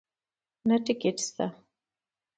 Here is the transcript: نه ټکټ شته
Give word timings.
نه 0.67 0.75
ټکټ 0.85 1.17
شته 1.25 1.45